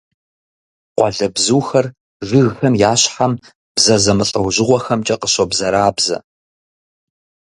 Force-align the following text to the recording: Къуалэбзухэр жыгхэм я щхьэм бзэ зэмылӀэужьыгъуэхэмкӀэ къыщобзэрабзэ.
Къуалэбзухэр 0.95 1.85
жыгхэм 2.27 2.73
я 2.91 2.93
щхьэм 3.01 3.33
бзэ 3.75 3.95
зэмылӀэужьыгъуэхэмкӀэ 4.03 5.15
къыщобзэрабзэ. 5.21 6.17